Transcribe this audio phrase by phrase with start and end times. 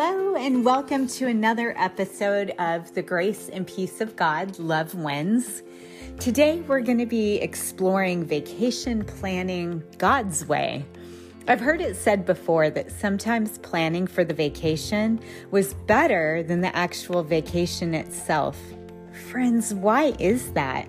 [0.00, 5.64] Hello, and welcome to another episode of The Grace and Peace of God Love Wins.
[6.20, 10.84] Today, we're going to be exploring vacation planning God's way.
[11.48, 15.18] I've heard it said before that sometimes planning for the vacation
[15.50, 18.56] was better than the actual vacation itself.
[19.32, 20.88] Friends, why is that?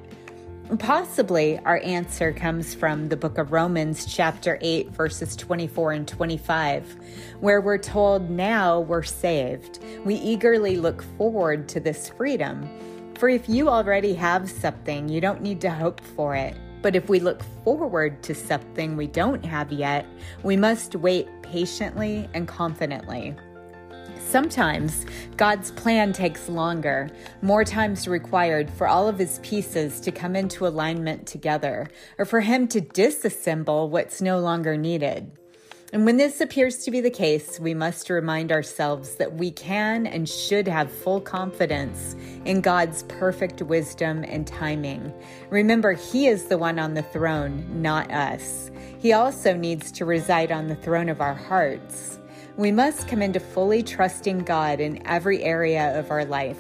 [0.78, 6.96] Possibly our answer comes from the book of Romans, chapter 8, verses 24 and 25,
[7.40, 9.80] where we're told, Now we're saved.
[10.06, 12.70] We eagerly look forward to this freedom.
[13.16, 16.56] For if you already have something, you don't need to hope for it.
[16.84, 20.06] But if we look forward to something we don't have yet,
[20.44, 23.36] we must wait patiently and confidently.
[24.30, 25.08] Sometimes
[25.38, 27.10] God's plan takes longer,
[27.42, 32.40] more times required for all of his pieces to come into alignment together, or for
[32.40, 35.32] him to disassemble what's no longer needed.
[35.92, 40.06] And when this appears to be the case, we must remind ourselves that we can
[40.06, 45.12] and should have full confidence in God's perfect wisdom and timing.
[45.50, 48.70] Remember, He is the one on the throne, not us.
[49.00, 52.19] He also needs to reside on the throne of our hearts.
[52.60, 56.60] We must come into fully trusting God in every area of our life.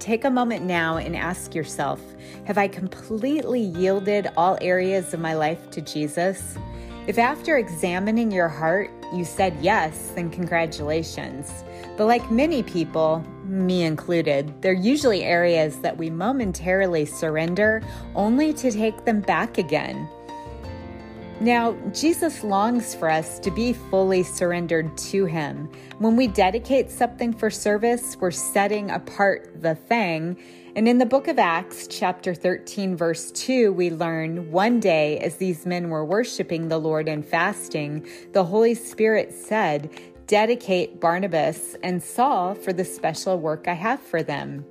[0.00, 2.00] Take a moment now and ask yourself
[2.46, 6.58] Have I completely yielded all areas of my life to Jesus?
[7.06, 11.62] If after examining your heart you said yes, then congratulations.
[11.96, 17.80] But like many people, me included, they're usually areas that we momentarily surrender
[18.16, 20.08] only to take them back again.
[21.40, 25.70] Now, Jesus longs for us to be fully surrendered to Him.
[25.98, 30.36] When we dedicate something for service, we're setting apart the thing.
[30.76, 35.36] And in the book of Acts, chapter 13, verse 2, we learn one day as
[35.36, 39.88] these men were worshiping the Lord and fasting, the Holy Spirit said,
[40.26, 44.66] Dedicate Barnabas and Saul for the special work I have for them.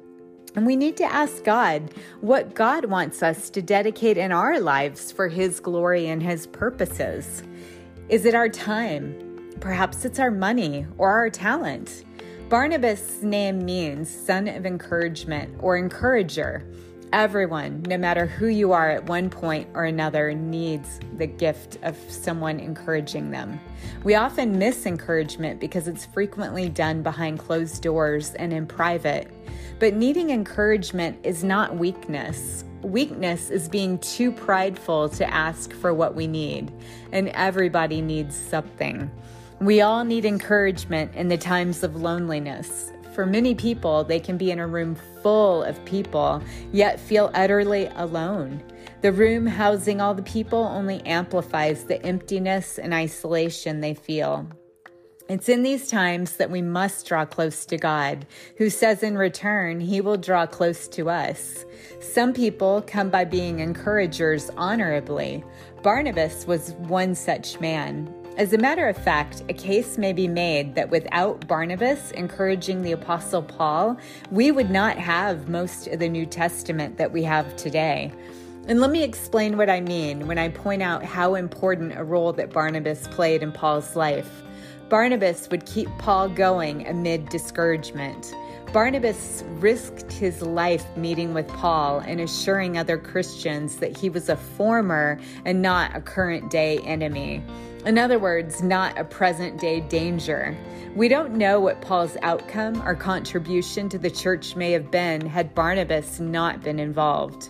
[0.56, 5.12] And we need to ask God what God wants us to dedicate in our lives
[5.12, 7.44] for His glory and His purposes.
[8.10, 9.54] Is it our time?
[9.60, 12.04] Perhaps it's our money or our talent.
[12.50, 16.66] Barnabas' name means son of encouragement or encourager.
[17.12, 21.98] Everyone, no matter who you are at one point or another, needs the gift of
[22.08, 23.60] someone encouraging them.
[24.04, 29.28] We often miss encouragement because it's frequently done behind closed doors and in private.
[29.80, 32.64] But needing encouragement is not weakness.
[32.84, 36.72] Weakness is being too prideful to ask for what we need,
[37.12, 39.10] and everybody needs something.
[39.60, 42.92] We all need encouragement in the times of loneliness.
[43.20, 46.42] For many people, they can be in a room full of people,
[46.72, 48.64] yet feel utterly alone.
[49.02, 54.48] The room housing all the people only amplifies the emptiness and isolation they feel.
[55.28, 58.26] It's in these times that we must draw close to God,
[58.58, 61.66] who says in return, He will draw close to us.
[62.00, 65.44] Some people come by being encouragers honorably.
[65.84, 68.16] Barnabas was one such man.
[68.40, 72.94] As a matter of fact, a case may be made that without Barnabas encouraging the
[72.94, 73.98] Apostle Paul,
[74.32, 78.14] we would not have most of the New Testament that we have today.
[78.70, 82.32] And let me explain what I mean when I point out how important a role
[82.32, 84.42] that Barnabas played in Paul's life.
[84.88, 88.34] Barnabas would keep Paul going amid discouragement.
[88.72, 94.38] Barnabas risked his life meeting with Paul and assuring other Christians that he was a
[94.38, 97.44] former and not a current day enemy.
[97.86, 100.58] In other words, not a present day danger.
[100.96, 105.56] We don't know what Paul's outcome or contribution to the church may have been had
[105.56, 107.50] Barnabas not been involved.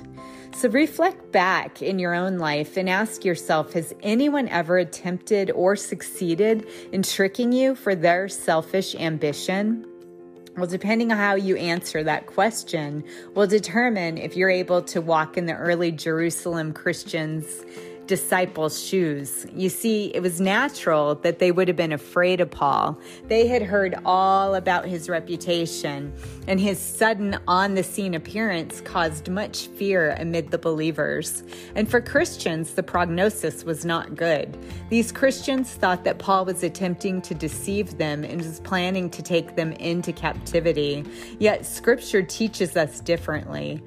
[0.56, 5.76] So reflect back in your own life and ask yourself Has anyone ever attempted or
[5.76, 9.86] succeeded in tricking you for their selfish ambition?
[10.58, 15.38] Well, depending on how you answer that question, will determine if you're able to walk
[15.38, 17.64] in the early Jerusalem Christians'
[18.10, 19.46] disciples' shoes.
[19.54, 23.00] You see, it was natural that they would have been afraid of Paul.
[23.28, 26.12] They had heard all about his reputation,
[26.48, 31.44] and his sudden on the scene appearance caused much fear amid the believers.
[31.76, 34.58] And for Christians, the prognosis was not good.
[34.90, 39.56] These Christians thought that Paul was attempting to deceive them and was planning to take
[39.56, 41.06] them into captivity.
[41.38, 43.84] Yet, scripture teaches us differently.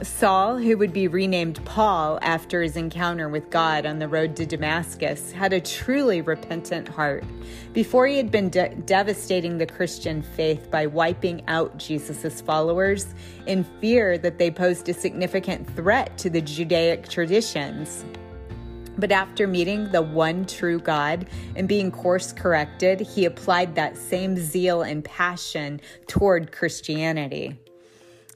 [0.00, 4.46] Saul, who would be renamed Paul after his encounter with God on the road to
[4.46, 7.24] Damascus, had a truly repentant heart.
[7.72, 13.12] Before he had been de- devastating the Christian faith by wiping out Jesus' followers
[13.46, 18.04] in fear that they posed a significant threat to the Judaic traditions.
[18.98, 24.36] But after meeting the one true God and being course corrected, he applied that same
[24.36, 27.58] zeal and passion toward Christianity.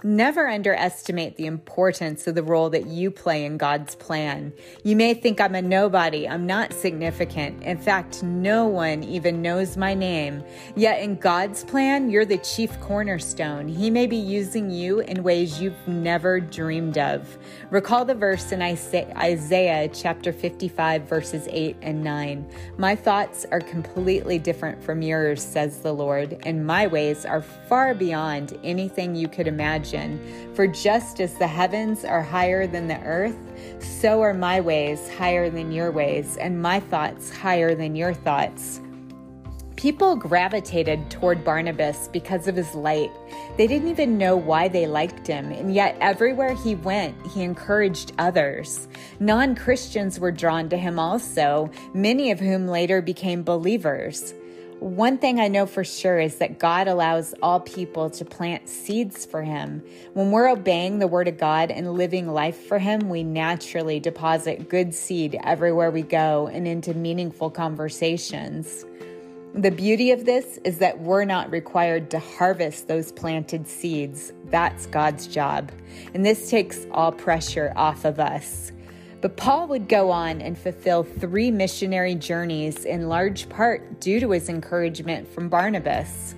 [0.04, 4.52] Never underestimate the importance of the role that you play in God's plan.
[4.82, 7.62] You may think I'm a nobody, I'm not significant.
[7.62, 10.42] In fact, no one even knows my name.
[10.74, 13.68] Yet in God's plan, you're the chief cornerstone.
[13.68, 17.38] He may be using you in ways you've never dreamed of.
[17.70, 22.50] Recall the verse in Isaiah chapter 55, verses 8 and 9.
[22.76, 27.94] My thoughts are completely different from yours, says the Lord, and my ways are far
[27.94, 29.91] beyond anything you could imagine
[30.54, 33.36] for just as the heavens are higher than the earth,
[33.80, 38.80] so are my ways higher than your ways, and my thoughts higher than your thoughts.
[39.76, 43.10] People gravitated toward Barnabas because of his light.
[43.56, 48.12] They didn't even know why they liked him, and yet everywhere he went, he encouraged
[48.18, 48.86] others.
[49.18, 54.34] Non Christians were drawn to him also, many of whom later became believers.
[54.82, 59.24] One thing I know for sure is that God allows all people to plant seeds
[59.24, 59.80] for Him.
[60.14, 64.68] When we're obeying the Word of God and living life for Him, we naturally deposit
[64.68, 68.84] good seed everywhere we go and into meaningful conversations.
[69.54, 74.32] The beauty of this is that we're not required to harvest those planted seeds.
[74.46, 75.70] That's God's job.
[76.12, 78.72] And this takes all pressure off of us.
[79.22, 84.32] But Paul would go on and fulfill three missionary journeys in large part due to
[84.32, 86.34] his encouragement from Barnabas.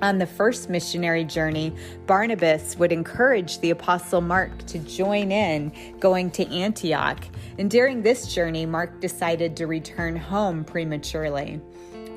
[0.00, 1.74] On the first missionary journey,
[2.06, 7.24] Barnabas would encourage the apostle Mark to join in going to Antioch.
[7.58, 11.60] And during this journey, Mark decided to return home prematurely.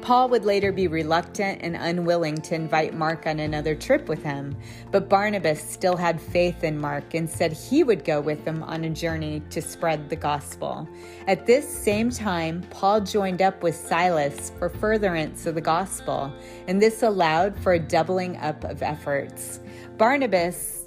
[0.01, 4.57] Paul would later be reluctant and unwilling to invite Mark on another trip with him,
[4.89, 8.83] but Barnabas still had faith in Mark and said he would go with them on
[8.83, 10.89] a journey to spread the gospel.
[11.27, 16.33] At this same time, Paul joined up with Silas for furtherance of the gospel,
[16.67, 19.59] and this allowed for a doubling up of efforts.
[19.97, 20.81] Barnabas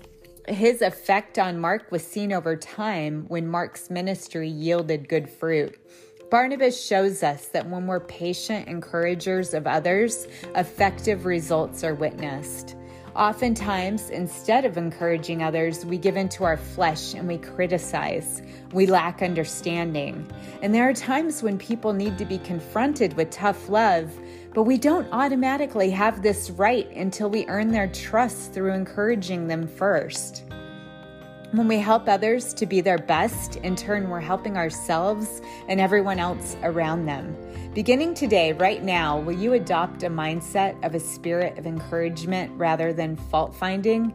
[0.47, 5.79] his effect on Mark was seen over time when Mark's ministry yielded good fruit.
[6.35, 10.27] Barnabas shows us that when we're patient encouragers of others,
[10.57, 12.75] effective results are witnessed.
[13.15, 18.43] Oftentimes, instead of encouraging others, we give into our flesh and we criticize.
[18.73, 20.29] We lack understanding.
[20.61, 24.11] And there are times when people need to be confronted with tough love,
[24.55, 29.69] but we don't automatically have this right until we earn their trust through encouraging them
[29.69, 30.43] first.
[31.55, 36.19] When we help others to be their best, in turn, we're helping ourselves and everyone
[36.19, 37.37] else around them.
[37.75, 42.93] Beginning today, right now, will you adopt a mindset of a spirit of encouragement rather
[42.93, 44.12] than fault finding?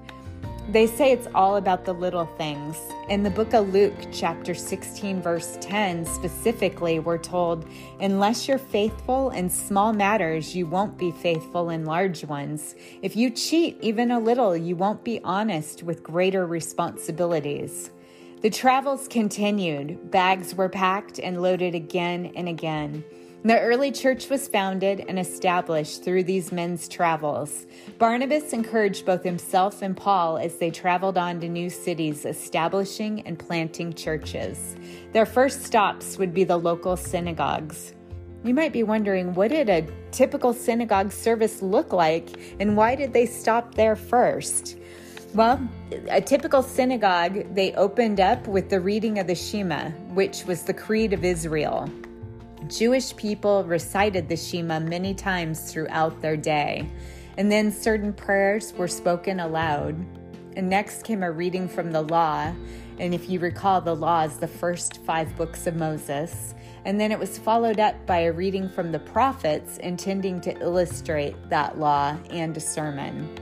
[0.69, 2.77] They say it's all about the little things.
[3.09, 7.65] In the book of Luke, chapter 16, verse 10, specifically, we're told,
[7.99, 12.75] Unless you're faithful in small matters, you won't be faithful in large ones.
[13.01, 17.89] If you cheat even a little, you won't be honest with greater responsibilities.
[18.41, 20.11] The travels continued.
[20.11, 23.03] Bags were packed and loaded again and again.
[23.41, 27.67] The early church was founded and established through these men's travels.
[27.97, 33.39] Barnabas encouraged both himself and Paul as they traveled on to new cities, establishing and
[33.39, 34.75] planting churches.
[35.13, 37.93] Their first stops would be the local synagogues.
[38.43, 43.13] You might be wondering what did a typical synagogue service look like and why did
[43.13, 44.77] they stop there first?
[45.33, 45.65] Well,
[46.09, 50.73] a typical synagogue, they opened up with the reading of the Shema, which was the
[50.73, 51.89] creed of Israel.
[52.69, 56.87] Jewish people recited the Shema many times throughout their day,
[57.37, 59.95] and then certain prayers were spoken aloud.
[60.55, 62.53] And next came a reading from the law,
[62.99, 66.53] and if you recall, the law is the first five books of Moses.
[66.85, 71.35] And then it was followed up by a reading from the prophets intending to illustrate
[71.49, 73.35] that law and a sermon.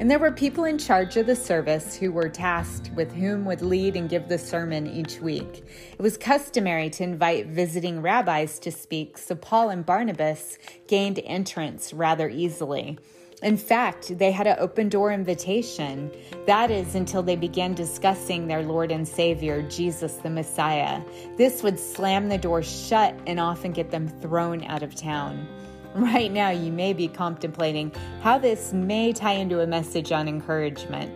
[0.00, 3.62] And there were people in charge of the service who were tasked with whom would
[3.62, 5.64] lead and give the sermon each week.
[5.92, 10.58] It was customary to invite visiting rabbis to speak, so Paul and Barnabas
[10.88, 12.98] gained entrance rather easily.
[13.42, 16.12] In fact, they had an open door invitation.
[16.46, 21.02] That is, until they began discussing their Lord and Savior, Jesus the Messiah.
[21.36, 25.48] This would slam the door shut and often get them thrown out of town.
[25.94, 31.12] Right now, you may be contemplating how this may tie into a message on encouragement.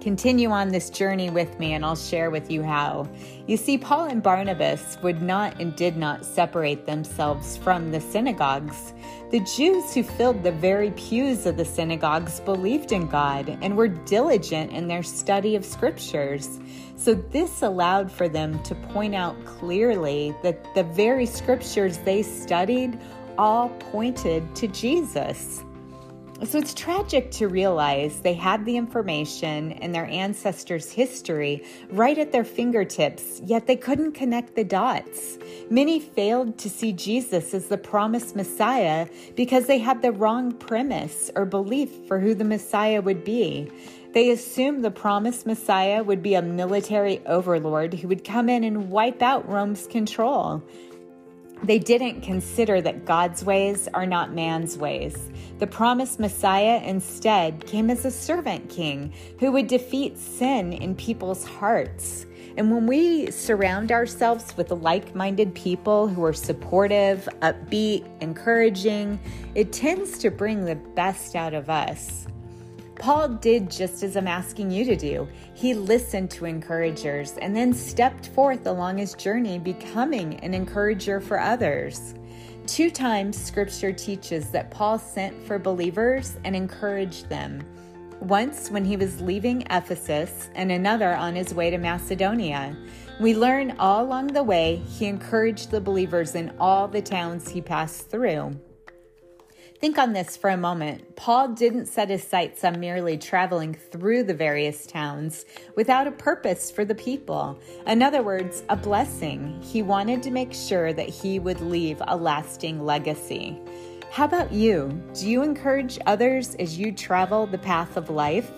[0.00, 3.08] Continue on this journey with me, and I'll share with you how.
[3.48, 8.94] You see, Paul and Barnabas would not and did not separate themselves from the synagogues.
[9.32, 13.88] The Jews who filled the very pews of the synagogues believed in God and were
[13.88, 16.60] diligent in their study of scriptures.
[16.94, 23.00] So, this allowed for them to point out clearly that the very scriptures they studied
[23.38, 25.64] all pointed to Jesus.
[26.44, 32.30] So it's tragic to realize they had the information and their ancestors' history right at
[32.30, 35.36] their fingertips, yet they couldn't connect the dots.
[35.68, 41.28] Many failed to see Jesus as the promised Messiah because they had the wrong premise
[41.34, 43.68] or belief for who the Messiah would be.
[44.14, 48.90] They assumed the promised Messiah would be a military overlord who would come in and
[48.90, 50.62] wipe out Rome's control.
[51.64, 55.30] They didn't consider that God's ways are not man's ways.
[55.58, 61.44] The promised Messiah instead came as a servant king who would defeat sin in people's
[61.44, 62.26] hearts.
[62.56, 69.18] And when we surround ourselves with like minded people who are supportive, upbeat, encouraging,
[69.54, 72.26] it tends to bring the best out of us.
[72.98, 75.28] Paul did just as I'm asking you to do.
[75.54, 81.40] He listened to encouragers and then stepped forth along his journey, becoming an encourager for
[81.40, 82.14] others.
[82.66, 87.64] Two times scripture teaches that Paul sent for believers and encouraged them.
[88.20, 92.76] Once when he was leaving Ephesus, and another on his way to Macedonia.
[93.20, 97.62] We learn all along the way he encouraged the believers in all the towns he
[97.62, 98.58] passed through.
[99.80, 101.14] Think on this for a moment.
[101.14, 105.44] Paul didn't set his sights on merely traveling through the various towns
[105.76, 107.56] without a purpose for the people.
[107.86, 109.56] In other words, a blessing.
[109.62, 113.56] He wanted to make sure that he would leave a lasting legacy.
[114.10, 115.00] How about you?
[115.14, 118.50] Do you encourage others as you travel the path of life?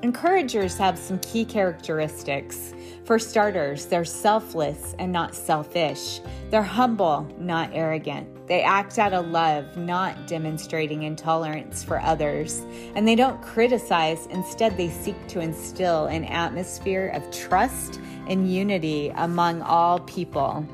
[0.00, 2.72] Encouragers have some key characteristics.
[3.04, 6.20] For starters, they're selfless and not selfish.
[6.50, 8.46] They're humble, not arrogant.
[8.46, 12.62] They act out of love, not demonstrating intolerance for others.
[12.94, 19.08] And they don't criticize, instead, they seek to instill an atmosphere of trust and unity
[19.16, 20.64] among all people.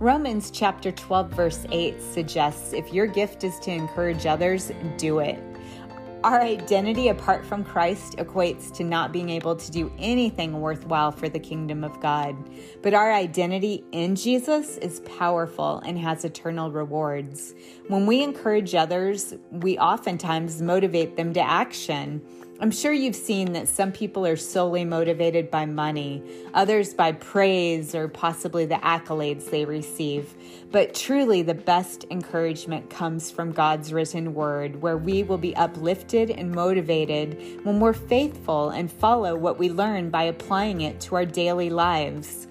[0.00, 5.38] Romans chapter 12, verse 8 suggests if your gift is to encourage others, do it.
[6.26, 11.28] Our identity apart from Christ equates to not being able to do anything worthwhile for
[11.28, 12.34] the kingdom of God.
[12.82, 17.54] But our identity in Jesus is powerful and has eternal rewards.
[17.86, 22.20] When we encourage others, we oftentimes motivate them to action.
[22.58, 26.22] I'm sure you've seen that some people are solely motivated by money,
[26.54, 30.34] others by praise or possibly the accolades they receive.
[30.72, 36.30] But truly, the best encouragement comes from God's written word, where we will be uplifted
[36.30, 41.26] and motivated when we're faithful and follow what we learn by applying it to our
[41.26, 42.46] daily lives.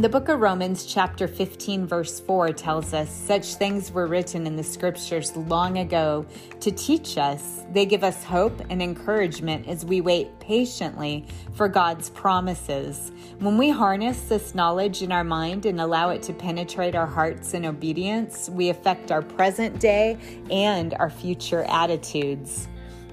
[0.00, 4.54] The book of Romans, chapter 15, verse 4, tells us such things were written in
[4.54, 6.24] the scriptures long ago
[6.60, 7.64] to teach us.
[7.72, 13.10] They give us hope and encouragement as we wait patiently for God's promises.
[13.40, 17.54] When we harness this knowledge in our mind and allow it to penetrate our hearts
[17.54, 20.16] in obedience, we affect our present day
[20.48, 22.68] and our future attitudes.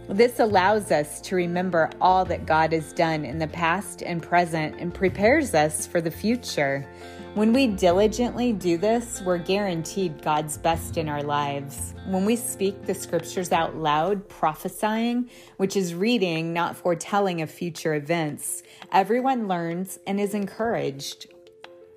[0.08, 4.80] This allows us to remember all that God has done in the past and present
[4.80, 6.88] and prepares us for the future.
[7.34, 11.96] When we diligently do this, we're guaranteed God's best in our lives.
[12.06, 17.96] When we speak the scriptures out loud, prophesying, which is reading, not foretelling of future
[17.96, 21.28] events, everyone learns and is encouraged.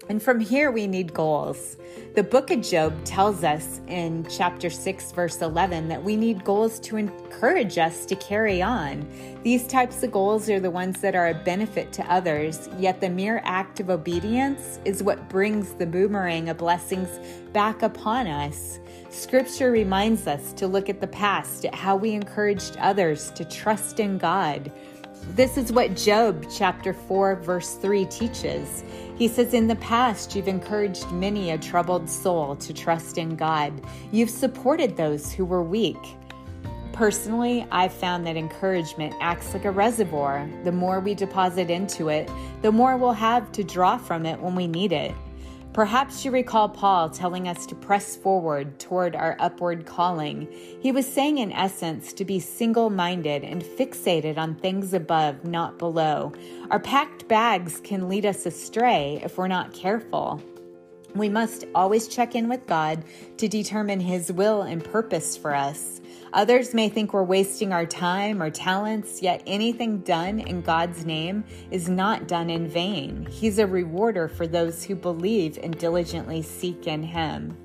[0.09, 1.77] And from here, we need goals.
[2.15, 6.81] The book of Job tells us in chapter 6, verse 11, that we need goals
[6.81, 9.07] to encourage us to carry on.
[9.43, 13.11] These types of goals are the ones that are a benefit to others, yet the
[13.11, 17.21] mere act of obedience is what brings the boomerang of blessings
[17.53, 18.81] back upon us.
[19.11, 24.00] Scripture reminds us to look at the past, at how we encouraged others to trust
[24.00, 24.73] in God.
[25.35, 28.83] This is what Job chapter 4, verse 3 teaches.
[29.17, 33.73] He says, In the past, you've encouraged many a troubled soul to trust in God.
[34.11, 35.99] You've supported those who were weak.
[36.93, 40.49] Personally, I've found that encouragement acts like a reservoir.
[40.65, 42.29] The more we deposit into it,
[42.63, 45.15] the more we'll have to draw from it when we need it.
[45.79, 50.49] Perhaps you recall Paul telling us to press forward toward our upward calling.
[50.81, 55.79] He was saying, in essence, to be single minded and fixated on things above, not
[55.79, 56.33] below.
[56.73, 60.43] Our packed bags can lead us astray if we're not careful.
[61.15, 63.05] We must always check in with God
[63.38, 66.00] to determine His will and purpose for us.
[66.33, 71.45] Others may think we're wasting our time or talents, yet anything done in God's name
[71.71, 73.27] is not done in vain.
[73.31, 77.57] He's a rewarder for those who believe and diligently seek in Him.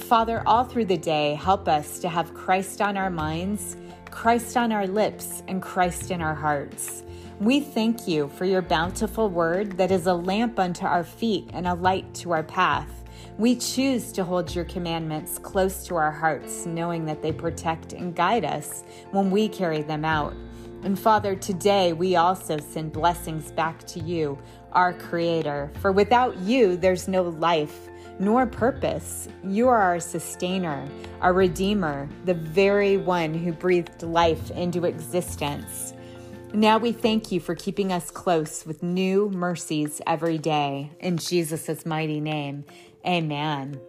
[0.00, 3.76] Father, all through the day, help us to have Christ on our minds,
[4.10, 7.04] Christ on our lips, and Christ in our hearts.
[7.38, 11.66] We thank you for your bountiful word that is a lamp unto our feet and
[11.66, 12.88] a light to our path.
[13.38, 18.14] We choose to hold your commandments close to our hearts, knowing that they protect and
[18.14, 18.82] guide us
[19.12, 20.34] when we carry them out.
[20.82, 24.38] And Father, today we also send blessings back to you,
[24.72, 25.70] our Creator.
[25.80, 29.28] For without you, there's no life nor purpose.
[29.42, 30.88] You are our sustainer,
[31.20, 35.92] our Redeemer, the very one who breathed life into existence.
[36.52, 40.90] Now we thank you for keeping us close with new mercies every day.
[41.00, 42.64] In Jesus' mighty name,
[43.04, 43.80] amen.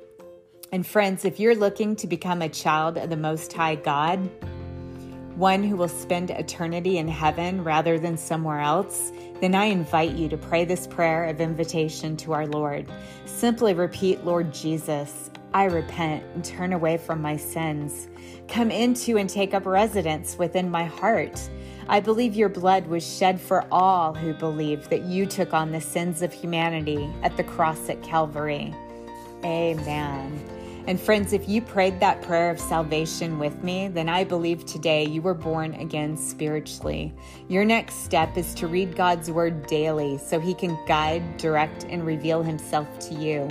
[0.72, 4.30] And friends, if you're looking to become a child of the Most High God,
[5.36, 9.12] one who will spend eternity in heaven rather than somewhere else,
[9.42, 12.90] then I invite you to pray this prayer of invitation to our Lord.
[13.26, 18.08] Simply repeat, Lord Jesus, I repent and turn away from my sins.
[18.48, 21.50] Come into and take up residence within my heart.
[21.88, 25.82] I believe your blood was shed for all who believe that you took on the
[25.82, 28.74] sins of humanity at the cross at Calvary.
[29.44, 30.55] Amen.
[30.88, 35.04] And friends, if you prayed that prayer of salvation with me, then I believe today
[35.04, 37.12] you were born again spiritually.
[37.48, 42.06] Your next step is to read God's word daily so he can guide, direct, and
[42.06, 43.50] reveal himself to you.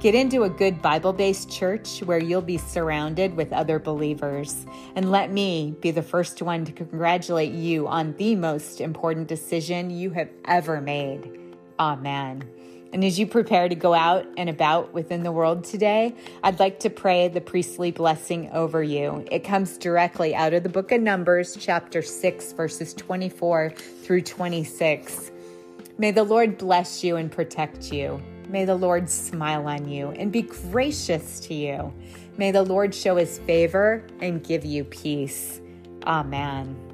[0.00, 4.66] Get into a good Bible based church where you'll be surrounded with other believers.
[4.96, 9.90] And let me be the first one to congratulate you on the most important decision
[9.90, 11.30] you have ever made.
[11.78, 12.44] Amen.
[12.94, 16.78] And as you prepare to go out and about within the world today, I'd like
[16.78, 19.26] to pray the priestly blessing over you.
[19.32, 23.74] It comes directly out of the book of Numbers, chapter 6, verses 24
[24.04, 25.32] through 26.
[25.98, 28.22] May the Lord bless you and protect you.
[28.48, 31.92] May the Lord smile on you and be gracious to you.
[32.36, 35.60] May the Lord show his favor and give you peace.
[36.06, 36.93] Amen.